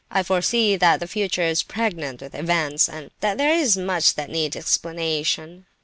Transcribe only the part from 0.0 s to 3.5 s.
I foresee that the future is pregnant with events, and that